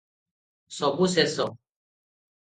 ସବୁ 0.77 1.07
ଶେଷ! 1.15 1.45